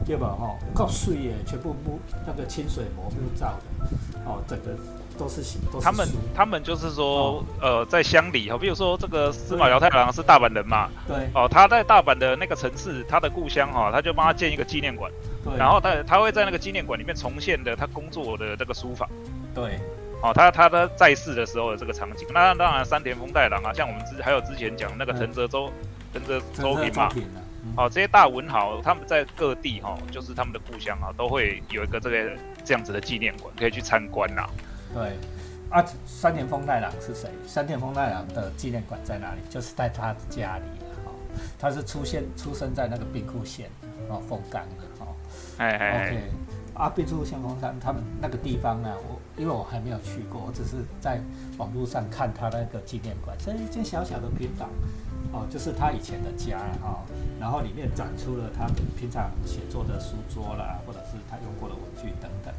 [0.06, 0.28] 对吧？
[0.40, 4.72] 哈，够碎耶，全部木那个清水模木造的，哦，整个
[5.18, 15.12] 都是都是他们他们就是说，呃，在乡里哈，比如说这个司马辽太郎是大阪人嘛，对，哦，他在大阪的那个城市，他的故乡哈，他就帮他建一个纪念馆。
[15.58, 19.08] 然后他他会在那个纪念馆里面重现的他工作的这个书法，
[19.56, 19.80] 对，
[20.22, 22.28] 哦，他他的在世的时候的这个场景。
[22.34, 25.72] 那当然山田丰太郎啊，像我们之还有之前讲那个藤泽周
[26.12, 27.10] 藤泽周平嘛，
[27.76, 32.32] 哦，这些大文豪他们在各地哈，就是他们的故乡啊，都会有一个这个
[32.64, 34.48] 这样子的纪念馆可以去参观呐。
[34.94, 35.18] 对，
[35.70, 37.30] 啊，山田丰太郎是谁？
[37.46, 39.42] 山田丰太郎的纪念馆在哪里？
[39.50, 40.64] 就是在他的家里
[41.06, 41.12] 哦，
[41.60, 43.70] 他是出现出生在那个兵库县
[44.10, 44.86] 哦，凤冈的。
[45.58, 46.24] 哎哎，OK，
[46.76, 51.20] 啊，变出先锋山，他们那个地方呢，我因为我还没有去过，我只是在
[51.58, 54.70] 网络上看他那个纪念馆，这一间小小的平房，
[55.32, 57.04] 哦，就是他以前的家哈，
[57.40, 62.54] 然后里面展出了他平常写作的书桌啦，或者是他用过的文具等等。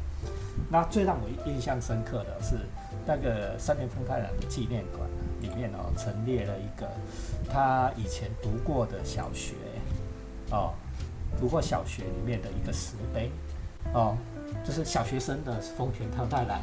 [0.69, 2.57] 那最让我印象深刻的是
[3.05, 5.07] 那个三田丰太郎的纪念馆
[5.41, 6.87] 里面哦，陈列了一个
[7.49, 9.55] 他以前读过的小学，
[10.51, 10.73] 哦。
[11.39, 13.31] 读过小学里面的一个石碑，
[13.93, 14.17] 哦，
[14.65, 16.59] 就是小学生的丰田汤太郎，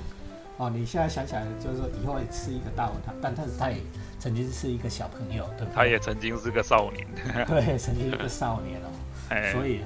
[0.59, 3.77] 哦，你现在想起来，就是说以后也是一个大文豪，但但是他也
[4.19, 5.75] 曾经是一个小朋友，对不对？
[5.75, 7.07] 他也曾经是个少年，
[7.47, 8.89] 对，曾经是个少年哦，
[9.53, 9.83] 所以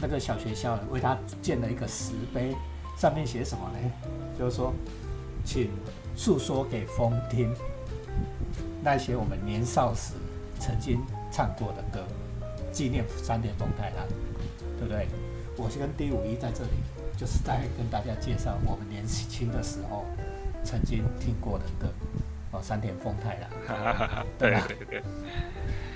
[0.00, 2.54] 那个小学校为他建了一个石碑，
[2.96, 3.90] 上面写什么呢？
[4.38, 4.72] 就是说，
[5.44, 5.70] 请
[6.14, 7.52] 诉说给风听
[8.82, 10.14] 那些我们年少时
[10.60, 11.00] 曾经
[11.32, 12.06] 唱过的歌。
[12.72, 14.06] 纪念三田丰太郎，
[14.78, 15.08] 对不对？
[15.56, 16.70] 我是跟第五一在这里，
[17.16, 20.04] 就是在跟大家介绍我们年轻的时候
[20.62, 21.88] 曾经听过的歌
[22.52, 25.02] 哦，三田丰太郎， 对对对。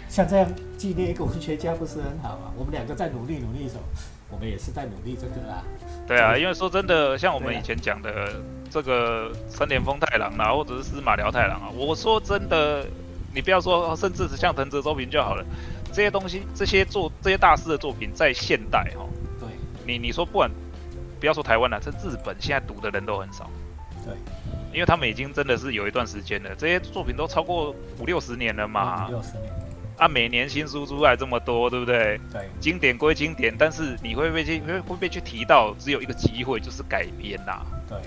[0.08, 2.52] 像这样纪念一个文学家不是很好吗？
[2.56, 3.82] 我们两个在努力努力什么？
[4.30, 5.62] 我们也是在努力这个啦。
[6.06, 8.34] 对啊，因为说真的，像我们以前讲的
[8.70, 12.84] 这个三田丰太郎啊，或者是司马辽太郎啊，我说真的，
[13.34, 15.44] 你不要说，甚至是像藤泽周平就好了。
[15.92, 19.04] 这些东西，这些作这些大师的作品，在现代哈，
[19.40, 19.48] 对，
[19.86, 20.50] 你你说不管，
[21.20, 23.50] 不要说台湾了，在日本现在读的人都很少，
[24.04, 24.14] 对，
[24.72, 29.52] 因为他们已经真的是有一段时间了，这些作品都超过五六十年了嘛，五六十年，
[29.98, 32.18] 啊，每年新书出来这么多，对不对？
[32.32, 37.98] 对，经典归经典，但是你会被去会会被去提到，只有一个机会就是改编呐，对，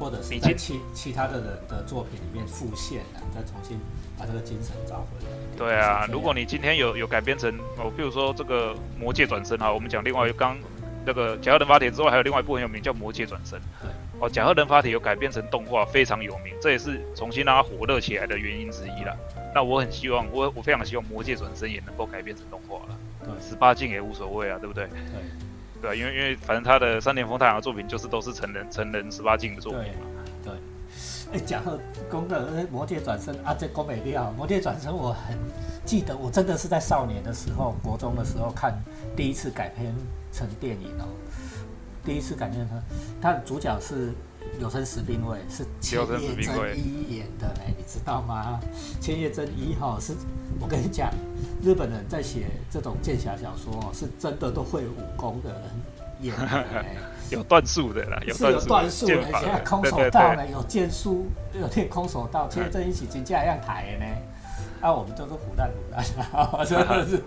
[0.00, 3.78] 或者是在其其他的人的作品里面复现啊，再重新。
[4.18, 5.30] 把这个精神找回来。
[5.56, 10.56] 对啊，如果你今天有有改编成哦，比如说这个《魔界转身》哈，我们讲另外刚
[11.04, 13.58] 那个《甲贺忍法帖》之外，还有另外一部很有名叫《魔界转生》。
[14.20, 19.16] 哦，《甲贺忍法帖》有改编成动画，非常有名，这也是重新让它火热起来的原因之一了。
[19.54, 22.98] 那我很希望，我我非常希望《魔界转身》也能够改编成动画了。
[23.24, 23.28] 对。
[23.40, 24.86] 十八禁也无所谓啊，对不对？
[24.86, 24.92] 对。
[25.82, 30.54] 对啊，因为因为反正他的三田丰太郎的作品就是都是成人成人十八禁的作品嘛。
[31.32, 31.78] 哎，讲到
[32.10, 35.38] 宫的魔界转身啊，这宫美丽啊，魔界转身我很
[35.84, 38.78] 记得，我真的是在少年的时候，国中的时候看
[39.16, 39.94] 第一次改编
[40.30, 41.08] 成电影哦，
[42.04, 42.82] 第一次改编成，
[43.20, 44.12] 它的主角是
[44.60, 48.60] 有生石兵卫，是千叶真一演的嘞，你知道吗？
[49.00, 50.14] 千叶真一哈是，
[50.60, 51.10] 我跟你讲，
[51.62, 55.62] 日本人在写这种剑侠小说哦，是真的都会武功的人
[56.20, 56.84] 演的。
[57.32, 61.26] 有段数的啦，是有段数的，现在空手道呢，有剑术，
[61.60, 64.12] 有练空手道，其实这一起金架一样台的呢。
[64.80, 67.22] 啊，我们就是虎蛋虎蛋，真的是。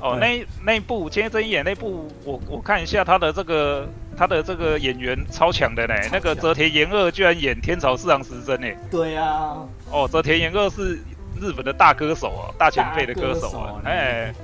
[0.00, 8.66] 哦，那那部千真演那部，我我看一下他的这个他的这个演员超强的呢，那个泽田研二居然演天朝四郎时针呢。
[8.90, 9.54] 对呀。
[9.90, 10.94] 哦，泽田研二是
[11.38, 14.34] 日本的大歌手哦，大前辈的歌手啊，哎。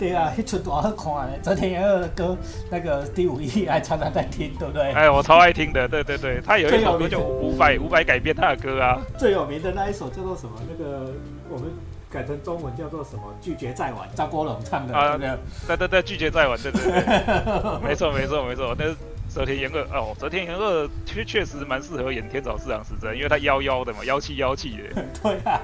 [0.00, 1.38] 对啊，一出多好看嘞！
[1.42, 2.34] 泽田研二的歌，
[2.70, 4.90] 那个第五一还常常在听，对不对？
[4.92, 8.98] 哎，我超爱听的，对对对，他有一首歌叫《五百五百改编他的歌啊。
[9.18, 10.52] 最有名的那一首叫做什么？
[10.70, 11.12] 那个
[11.50, 11.70] 我们
[12.10, 13.22] 改成中文叫做什么？
[13.42, 15.38] 拒绝再玩，张国荣唱的，对不对？
[15.66, 18.86] 对对对，拒绝再玩，对对对，没错没错没错，那
[19.30, 25.02] 是泽田研二哦，泽田研二确确实蛮适合演天草市场时针，因为他妖妖的嘛，妖气妖气的。
[25.22, 25.60] 对啊。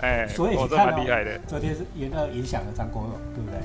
[0.00, 1.36] 哎，所以我这蛮厉害的。
[1.48, 3.58] 昨天是严二影响了张国荣，对不对？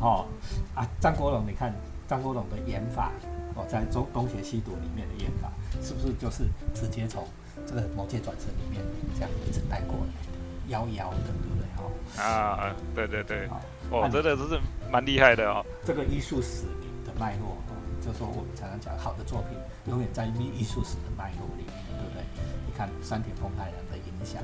[0.00, 0.26] 哦，
[0.74, 1.72] 啊，张国荣，你看
[2.08, 3.12] 张国荣的演法，
[3.54, 7.24] 哦，在《中东邪西毒》里面的演法，是不是就是直接从
[7.66, 8.82] 这个《魔界转身》里面
[9.14, 11.68] 这样一直带过来，妖妖的，对不对？
[11.76, 13.48] 哦，啊，对对对，
[13.90, 14.58] 哦，真的就是
[14.90, 15.64] 蛮厉害的哦。
[15.84, 16.64] 这个艺术史
[17.04, 17.71] 的脉络，哦，
[18.02, 22.24] 就说我们常常讲，好的作品永远在艺艺术史的脉络里面，对不对？
[22.66, 24.42] 你看山田丰太郎的影响，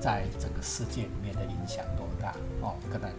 [0.00, 2.32] 在整个世界里面的影响多大？
[2.62, 3.10] 哦，可能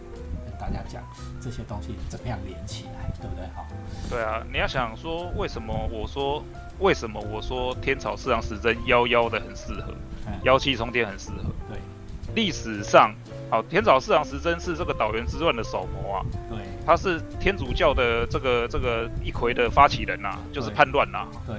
[0.44, 1.02] 跟大家讲
[1.40, 3.46] 这些东西怎么样连起来，对不对？
[3.54, 3.64] 哈。
[4.10, 6.42] 对啊，你要想说为什么我说
[6.80, 9.94] 为什么我说天草四郎时针妖妖的很适合，
[10.42, 11.44] 妖气冲天很适合。
[11.68, 11.78] 对，
[12.34, 13.14] 历史上，
[13.48, 16.24] 好，天草四郎时针是这个岛原之乱的首谋啊。
[16.48, 21.26] 对，他是天主教的这个这个一揆的发起人呐，就是叛乱呐。
[21.46, 21.54] 对，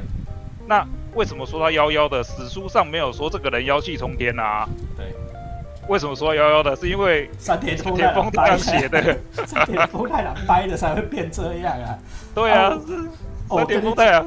[0.68, 0.84] 那。
[1.15, 2.24] 为什么说他夭夭的？
[2.24, 4.68] 史书上没有说这个人妖气冲天啊。
[4.96, 5.08] 对。
[5.88, 6.76] 为什么说妖妖的？
[6.76, 7.96] 是因为三田丰
[8.32, 9.18] 太郎写的。
[9.46, 11.98] 三田丰太郎掰的才会变这样啊。
[12.34, 12.78] 对啊。
[13.50, 14.26] 山田丰太郎。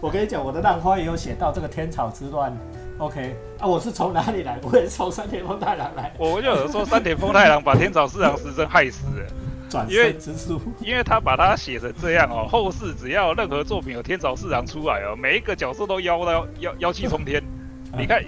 [0.00, 2.54] 我跟你讲，我的浪花也有写到这个天草之乱。
[2.98, 3.36] OK。
[3.60, 4.58] 啊，我是从哪里来？
[4.62, 6.12] 我也是从山田丰太郎来。
[6.18, 9.26] 我就有说三田丰太郎把天草四郎时针害死了。
[9.88, 10.16] 因为
[10.80, 17.42] 因为他把它写成这样哦，后世只要任何作品有天朝市长出来哦，每一个角色都妖到妖妖气冲天。
[17.96, 18.22] 你看，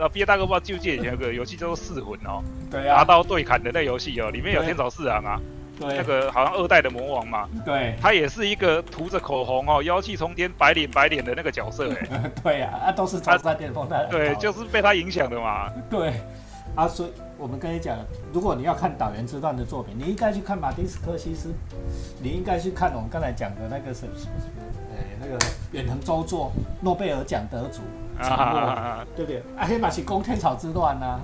[0.00, 5.40] 呃，毕业大哥不知道就借以前有个游戏叫做《噬魂》哦， 对拿刀对砍的那游戏哦，里面有天朝四郎啊，
[5.78, 16.12] 对，那个好像二代的魔王嘛，对，他也是一个涂着口红哦，妖气冲天、白脸白脸的那个角色哎，对呀，啊都是他在巅峰的，对，就是被他影响的嘛，对，
[16.74, 17.12] 啊所以。
[17.44, 17.98] 我们跟你讲，
[18.32, 21.52] 如果你要看导员之段的作品，你应该去看马丁斯科西斯，
[22.22, 24.62] 你应该去看我们刚才讲的那个什什么什么，
[24.96, 25.38] 哎，那个
[25.72, 27.82] 远藤周作，诺贝尔奖得主，
[28.18, 29.42] 啊，对不对？
[29.58, 31.20] 啊，黑马是攻天草之乱呐，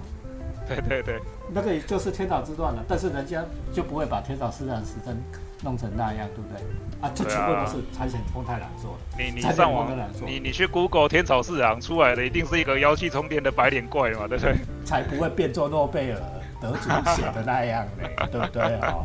[0.68, 1.18] 对对对，
[1.54, 5.16] 那个就是天草之乱了，但是人家就不会把天草四战时针
[5.62, 6.62] 弄成那样，对不对？
[7.01, 9.23] 啊，这全部都是财险丰太郎做的。
[9.23, 9.90] 你你上网，
[10.27, 14.55] 你你去 Google 天草市场出来的一定是一个妖气冲天的白脸怪嘛，对不对？
[14.85, 16.20] 才不会变作诺贝尔
[16.61, 19.05] 得主写的那样嘞， 对不对哦？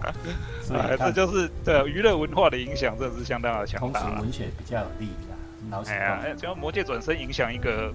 [0.62, 4.02] 所以这就是对娱乐文化的影响，真的是相当的强大。
[4.02, 5.08] 同时文学比较有利
[5.72, 7.94] 啦，哎呀，只要魔界转身影响一个。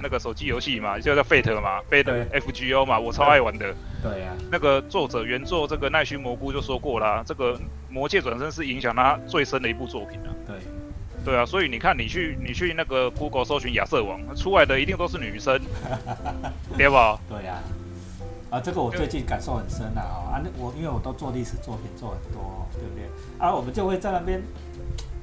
[0.00, 3.74] 那个手机游戏嘛，就叫 Fate 嘛，Fate FGO 嘛，我超爱玩的。
[4.02, 4.32] 对呀。
[4.50, 10.30] 那个作者原作这个奈须蘑菇就说过啦，这个魔界转身是影响他最深的一部作品啊。
[10.46, 10.56] 对。
[11.24, 15.60] 对啊，所以你看，你去你去那个 Google 搜寻亚瑟王，出来的一定都是女生，
[16.78, 17.18] 对吧？
[17.28, 17.58] 对呀。
[18.48, 20.38] 啊，这个我最近感受很深了啊！
[20.38, 23.04] 啊，那我因为我都做历史作品做很多，对不对？
[23.44, 24.40] 啊，我们就会在那边。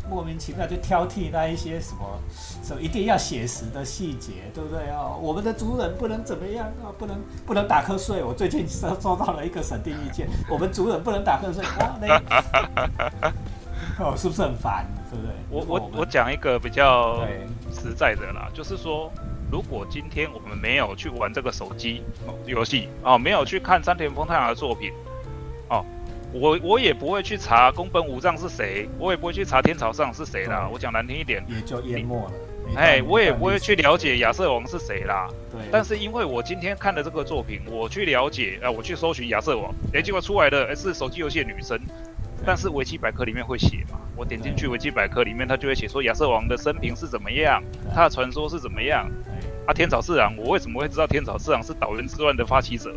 [0.09, 2.19] 莫名其妙就挑剔那一些什么，
[2.61, 5.17] 什么一定要写实的细节，对不对哦？
[5.21, 6.91] 我们的族人不能怎么样啊？
[6.97, 8.23] 不能不能打瞌睡。
[8.23, 11.63] 我最近收收到了一个审定意见，我们族人不能打瞌睡。
[11.79, 12.21] 哇，那
[13.99, 14.85] 哦，是不是很烦？
[15.09, 15.33] 对不对？
[15.49, 17.25] 我我我讲一个比较
[17.71, 19.11] 实在的啦，就是说，
[19.51, 22.03] 如果今天我们没有去玩这个手机
[22.45, 24.91] 游戏哦，没有去看山田丰太郎的作品
[25.69, 25.85] 哦。
[26.33, 30.67] 我我也不会去查宫本武藏是谁，我也不会去查天朝上是谁啦。
[30.71, 32.31] 我讲难听一点，也就淹没了。
[32.75, 35.27] 哎，我也不会去了解亚瑟王是谁啦。
[35.51, 35.61] 对。
[35.71, 41.79] 但是因为我今天看的这个作品，我去了解，啊，我去搜寻亚瑟王，哎，结果出来的是手机游戏的女生。
[42.45, 43.97] 但是维基百科里面会写嘛？
[44.17, 47.63] 我点进去维基百科里面，它就会写说亚瑟王的生平是怎么样，
[47.93, 49.09] 他的传说是怎么样。
[49.65, 52.93] 啊，天草四郎，我为什么会知道天草四郎是岛原之乱的发起者？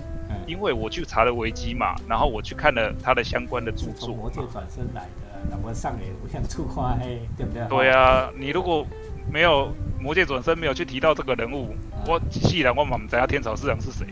[0.47, 4.15] 因为我去查了维基嘛，然后我去看了他的相关的著作。
[4.15, 7.67] 魔界转身来的，那么上也不像出花黑，对不对？
[7.69, 8.87] 对啊，你如果
[9.31, 11.75] 没有魔界转身，没有去提到这个人物，
[12.07, 14.07] 我既然我们不知道天草市长是谁，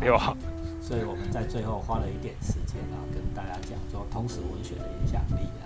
[0.00, 0.34] 对，对吧？
[0.80, 5.65] 所以我们在最后花了一点时间啊，跟大家讲说通史文学的影响力啊，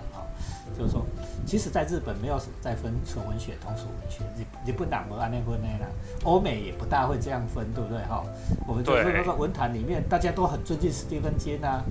[0.81, 1.05] 就是说，
[1.45, 5.85] 其实在日本没有再分纯文学、通俗文学，日日本哪不按那分呢啦？
[6.23, 8.23] 欧美也不大会这样分，对不对哈？
[8.67, 11.83] 我们就是那个文坛里面，大家都很尊敬史蒂芬金啊，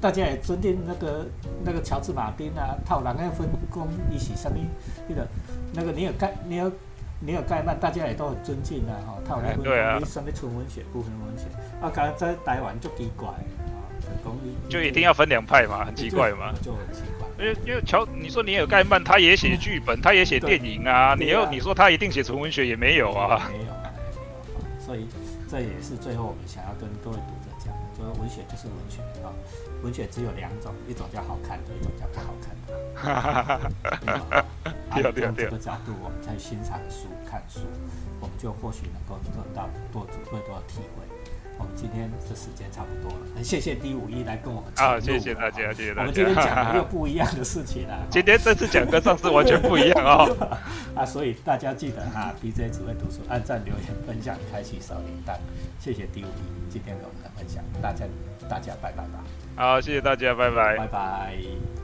[0.00, 1.26] 大家也尊敬那个
[1.64, 4.64] 那个乔治马丁啊，套狼要分工一起上面
[5.08, 5.26] 那个
[5.72, 6.70] 那个尼尔盖尼尔
[7.18, 11.46] 尼尔盖曼，大家也都很尊敬啊，哈，套人分工上面纯文学、部分文学，
[11.82, 13.28] 啊，刚在台湾就奇怪。
[14.68, 16.52] 就一定要分两派嘛，很奇怪嘛。
[16.60, 17.15] 就很奇怪。
[17.38, 21.14] 因为因为乔，你说你有盖曼他也写剧本，他也写电影啊。
[21.14, 23.50] 你又你说他一定写纯文学也没有啊。
[23.52, 23.92] 没有啊。
[24.78, 25.06] 所以
[25.48, 29.32] 这也是最后我们想要跟各位读者讲，就是文学就是文学啊。
[29.82, 32.72] 文学只有两种，一种叫好看的，一种叫不好看的。
[32.94, 33.62] 哈哈哈哈
[34.30, 34.44] 哈。
[34.90, 35.02] 从
[35.34, 37.60] 这个角度，我们在欣赏书、看书，
[38.18, 41.04] 我们就或许能够得到多更多的体会。
[41.58, 46.00] 我们今天的时间差不多了，很谢谢 D 五一来跟我们啊，谢谢大家，谢谢大家。
[46.02, 47.98] 我们今天讲的又不一样的事情啊。
[48.10, 50.58] 今天这次讲跟上次完全不一样哦！
[50.94, 55.34] 啊，所以大家记得哈，BJ 只会读书，按赞、留言、分享、开启小铃铛。
[55.78, 58.04] 谢谢 D 五一今天跟我们的分享，大家
[58.48, 59.24] 大家拜拜吧。
[59.56, 61.75] 好，谢谢大家，拜拜，拜拜。